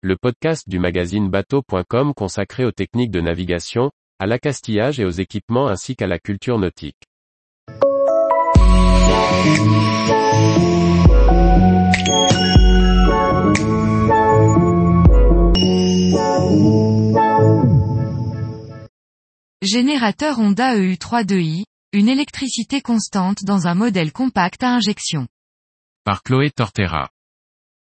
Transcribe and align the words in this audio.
le 0.00 0.16
podcast 0.16 0.68
du 0.68 0.78
magazine 0.78 1.28
bateau.com 1.28 2.14
consacré 2.14 2.64
aux 2.64 2.70
techniques 2.70 3.10
de 3.10 3.20
navigation, 3.20 3.90
à 4.20 4.26
l'accastillage 4.26 5.00
et 5.00 5.04
aux 5.04 5.10
équipements 5.10 5.66
ainsi 5.66 5.96
qu'à 5.96 6.06
la 6.06 6.20
culture 6.20 6.56
nautique. 6.56 7.02
Générateur 19.60 20.38
Honda 20.38 20.76
EU32i, 20.76 21.64
une 21.92 22.08
électricité 22.08 22.80
constante 22.82 23.42
dans 23.42 23.66
un 23.66 23.74
modèle 23.74 24.12
compact 24.12 24.62
à 24.62 24.70
injection. 24.70 25.26
Par 26.04 26.22
Chloé 26.22 26.50
Tortera. 26.52 27.10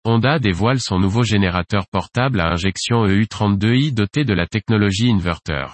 Honda 0.03 0.39
dévoile 0.39 0.79
son 0.79 0.97
nouveau 0.97 1.21
générateur 1.21 1.85
portable 1.87 2.39
à 2.39 2.47
injection 2.51 3.05
EU32i 3.05 3.93
doté 3.93 4.25
de 4.25 4.33
la 4.33 4.47
technologie 4.47 5.11
inverter. 5.11 5.67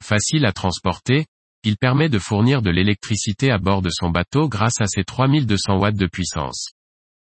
Facile 0.00 0.46
à 0.46 0.52
transporter, 0.52 1.26
il 1.64 1.76
permet 1.76 2.08
de 2.08 2.20
fournir 2.20 2.62
de 2.62 2.70
l'électricité 2.70 3.50
à 3.50 3.58
bord 3.58 3.82
de 3.82 3.90
son 3.90 4.10
bateau 4.10 4.48
grâce 4.48 4.80
à 4.80 4.86
ses 4.86 5.02
3200 5.02 5.76
watts 5.76 5.96
de 5.96 6.06
puissance. 6.06 6.70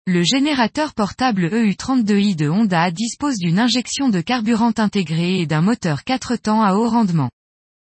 Le 0.08 0.24
générateur 0.24 0.94
portable 0.94 1.48
EU32i 1.48 2.38
de 2.38 2.48
Honda 2.50 2.90
dispose 2.90 3.38
d'une 3.38 3.60
injection 3.60 4.08
de 4.08 4.22
carburant 4.22 4.74
intégrée 4.78 5.42
et 5.42 5.46
d'un 5.46 5.62
moteur 5.62 6.06
4 6.06 6.38
temps 6.38 6.62
à 6.62 6.76
haut 6.76 6.90
rendement. 6.90 7.32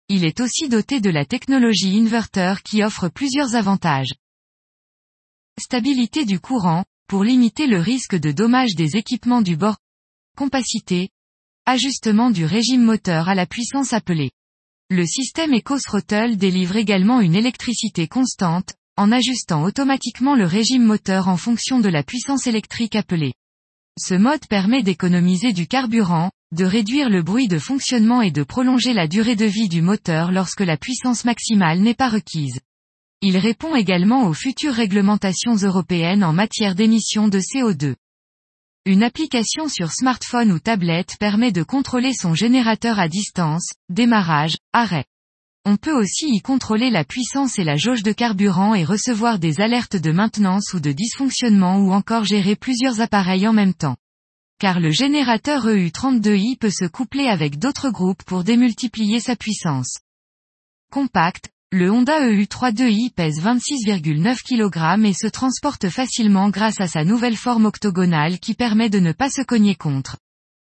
Il 0.08 0.24
est 0.24 0.40
aussi 0.40 0.70
doté 0.70 1.00
de 1.00 1.10
la 1.10 1.26
technologie 1.26 2.00
inverter 2.00 2.54
qui 2.64 2.82
offre 2.82 3.08
plusieurs 3.08 3.54
avantages. 3.54 4.14
Stabilité 5.58 6.24
du 6.24 6.40
courant, 6.40 6.84
pour 7.10 7.24
limiter 7.24 7.66
le 7.66 7.80
risque 7.80 8.14
de 8.14 8.30
dommage 8.30 8.76
des 8.76 8.96
équipements 8.96 9.42
du 9.42 9.56
bord. 9.56 9.78
Compacité. 10.36 11.08
Ajustement 11.66 12.30
du 12.30 12.44
régime 12.44 12.84
moteur 12.84 13.28
à 13.28 13.34
la 13.34 13.46
puissance 13.46 13.92
appelée. 13.92 14.30
Le 14.90 15.04
système 15.04 15.52
EcoThrottle 15.52 16.36
délivre 16.36 16.76
également 16.76 17.20
une 17.20 17.34
électricité 17.34 18.06
constante, 18.06 18.74
en 18.96 19.10
ajustant 19.10 19.64
automatiquement 19.64 20.36
le 20.36 20.44
régime 20.44 20.84
moteur 20.84 21.26
en 21.26 21.36
fonction 21.36 21.80
de 21.80 21.88
la 21.88 22.04
puissance 22.04 22.46
électrique 22.46 22.94
appelée. 22.94 23.34
Ce 23.98 24.14
mode 24.14 24.46
permet 24.46 24.84
d'économiser 24.84 25.52
du 25.52 25.66
carburant, 25.66 26.30
de 26.52 26.64
réduire 26.64 27.10
le 27.10 27.24
bruit 27.24 27.48
de 27.48 27.58
fonctionnement 27.58 28.22
et 28.22 28.30
de 28.30 28.44
prolonger 28.44 28.92
la 28.92 29.08
durée 29.08 29.34
de 29.34 29.46
vie 29.46 29.68
du 29.68 29.82
moteur 29.82 30.30
lorsque 30.30 30.60
la 30.60 30.76
puissance 30.76 31.24
maximale 31.24 31.80
n'est 31.80 31.92
pas 31.92 32.08
requise. 32.08 32.60
Il 33.22 33.36
répond 33.36 33.76
également 33.76 34.26
aux 34.26 34.32
futures 34.32 34.72
réglementations 34.72 35.54
européennes 35.54 36.24
en 36.24 36.32
matière 36.32 36.74
d'émissions 36.74 37.28
de 37.28 37.38
CO2. 37.38 37.94
Une 38.86 39.02
application 39.02 39.68
sur 39.68 39.92
smartphone 39.92 40.50
ou 40.50 40.58
tablette 40.58 41.18
permet 41.20 41.52
de 41.52 41.62
contrôler 41.62 42.14
son 42.14 42.32
générateur 42.32 42.98
à 42.98 43.08
distance, 43.08 43.68
démarrage, 43.90 44.56
arrêt. 44.72 45.04
On 45.66 45.76
peut 45.76 45.92
aussi 45.92 46.34
y 46.34 46.40
contrôler 46.40 46.88
la 46.88 47.04
puissance 47.04 47.58
et 47.58 47.64
la 47.64 47.76
jauge 47.76 48.02
de 48.02 48.12
carburant 48.12 48.74
et 48.74 48.84
recevoir 48.84 49.38
des 49.38 49.60
alertes 49.60 49.96
de 49.96 50.12
maintenance 50.12 50.72
ou 50.72 50.80
de 50.80 50.92
dysfonctionnement 50.92 51.76
ou 51.80 51.92
encore 51.92 52.24
gérer 52.24 52.56
plusieurs 52.56 53.02
appareils 53.02 53.46
en 53.46 53.52
même 53.52 53.74
temps. 53.74 53.98
Car 54.58 54.80
le 54.80 54.90
générateur 54.90 55.66
EU32i 55.66 56.56
peut 56.56 56.70
se 56.70 56.86
coupler 56.86 57.26
avec 57.26 57.58
d'autres 57.58 57.90
groupes 57.90 58.22
pour 58.22 58.44
démultiplier 58.44 59.20
sa 59.20 59.36
puissance. 59.36 59.98
Compact, 60.90 61.50
le 61.72 61.88
Honda 61.88 62.28
EU32i 62.28 63.12
pèse 63.12 63.40
26,9 63.40 64.42
kg 64.42 65.06
et 65.06 65.12
se 65.12 65.28
transporte 65.28 65.88
facilement 65.88 66.50
grâce 66.50 66.80
à 66.80 66.88
sa 66.88 67.04
nouvelle 67.04 67.36
forme 67.36 67.66
octogonale 67.66 68.40
qui 68.40 68.54
permet 68.54 68.90
de 68.90 68.98
ne 68.98 69.12
pas 69.12 69.30
se 69.30 69.42
cogner 69.42 69.76
contre. 69.76 70.16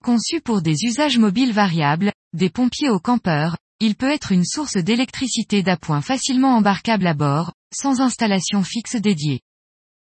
Conçu 0.03 0.41
pour 0.41 0.61
des 0.61 0.83
usages 0.83 1.17
mobiles 1.17 1.53
variables, 1.53 2.11
des 2.33 2.49
pompiers 2.49 2.89
aux 2.89 2.99
campeurs, 2.99 3.55
il 3.79 3.95
peut 3.95 4.11
être 4.11 4.33
une 4.33 4.43
source 4.43 4.75
d'électricité 4.75 5.63
d'appoint 5.63 6.01
facilement 6.01 6.57
embarquable 6.57 7.07
à 7.07 7.13
bord, 7.13 7.53
sans 7.73 8.01
installation 8.01 8.61
fixe 8.61 8.97
dédiée. 8.97 9.39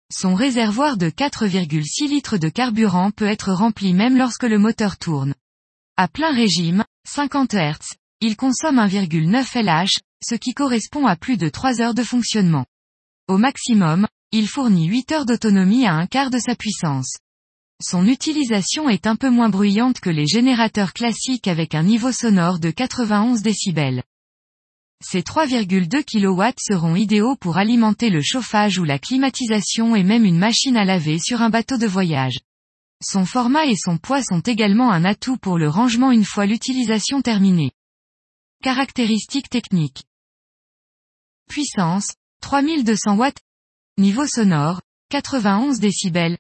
Son 0.10 0.36
réservoir 0.36 0.96
de 0.96 1.10
4,6 1.10 2.08
litres 2.08 2.38
de 2.38 2.48
carburant 2.48 3.12
peut 3.12 3.28
être 3.28 3.52
rempli 3.52 3.94
même 3.94 4.18
lorsque 4.18 4.44
le 4.44 4.58
moteur 4.58 4.98
tourne. 4.98 5.36
À 5.98 6.08
plein 6.08 6.34
régime, 6.34 6.86
50 7.10 7.56
Hz, 7.56 7.96
il 8.22 8.38
consomme 8.38 8.78
1,9 8.78 9.62
LH, 9.62 10.00
ce 10.24 10.36
qui 10.36 10.54
correspond 10.54 11.06
à 11.06 11.16
plus 11.16 11.38
de 11.38 11.50
3 11.50 11.82
heures 11.82 11.94
de 11.94 12.04
fonctionnement. 12.04 12.66
Au 13.28 13.38
maximum, 13.38 14.08
il 14.32 14.48
fournit 14.48 14.88
8 14.88 15.12
heures 15.12 15.26
d'autonomie 15.26 15.86
à 15.86 15.94
un 15.94 16.08
quart 16.08 16.30
de 16.30 16.40
sa 16.40 16.56
puissance. 16.56 17.18
Son 17.84 18.06
utilisation 18.06 18.90
est 18.90 19.08
un 19.08 19.16
peu 19.16 19.30
moins 19.30 19.50
bruyante 19.50 20.00
que 20.00 20.10
les 20.10 20.28
générateurs 20.28 20.94
classiques 20.94 21.48
avec 21.48 21.74
un 21.74 21.84
niveau 21.84 22.12
sonore 22.12 22.60
de 22.60 22.70
91 22.70 23.42
décibels. 23.42 24.04
Ces 25.04 25.22
3,2 25.22 26.04
kW 26.04 26.54
seront 26.60 26.96
idéaux 26.96 27.36
pour 27.36 27.58
alimenter 27.58 28.12
le 28.12 28.22
chauffage 28.22 28.78
ou 28.78 28.84
la 28.84 29.00
climatisation 29.00 29.96
et 29.96 30.04
même 30.04 30.26
une 30.26 30.38
machine 30.38 30.78
à 30.78 30.86
laver 30.86 31.18
sur 31.18 31.42
un 31.42 31.50
bateau 31.50 31.78
de 31.78 31.88
voyage. 31.88 32.40
Son 33.04 33.26
format 33.26 33.66
et 33.66 33.76
son 33.76 33.98
poids 33.98 34.22
sont 34.22 34.42
également 34.42 34.92
un 34.92 35.04
atout 35.04 35.38
pour 35.38 35.58
le 35.58 35.68
rangement 35.68 36.12
une 36.12 36.26
fois 36.26 36.46
l'utilisation 36.46 37.24
terminée. 37.24 37.72
Caractéristiques 38.62 39.50
techniques. 39.50 40.04
Puissance, 41.52 42.14
3200 42.40 43.18
watts. 43.18 43.42
Niveau 43.98 44.26
sonore, 44.26 44.80
91 45.10 45.80
décibels 45.80 46.38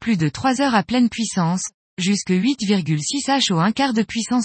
plus 0.00 0.16
de 0.16 0.28
3 0.28 0.60
heures 0.60 0.76
à 0.76 0.84
pleine 0.84 1.08
puissance, 1.08 1.64
jusque 1.98 2.30
8,6 2.30 3.26
H 3.26 3.52
au 3.52 3.58
1 3.58 3.72
quart 3.72 3.94
de 3.94 4.04
puissance. 4.04 4.44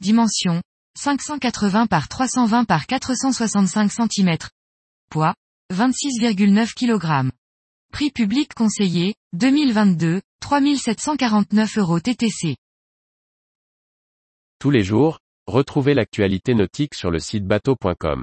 Dimension, 0.00 0.62
580 0.96 1.88
par 1.88 2.06
320 2.06 2.64
par 2.64 2.86
465 2.86 3.90
cm. 3.90 4.36
Poids, 5.10 5.34
26,9 5.72 6.68
kg. 6.74 7.32
Prix 7.92 8.12
public 8.12 8.54
conseillé, 8.54 9.16
2022, 9.32 10.20
3749 10.38 11.78
euros 11.78 11.98
TTC. 11.98 12.56
Tous 14.60 14.70
les 14.70 14.84
jours, 14.84 15.18
retrouvez 15.48 15.94
l'actualité 15.94 16.54
nautique 16.54 16.94
sur 16.94 17.10
le 17.10 17.18
site 17.18 17.46
bateau.com. 17.46 18.22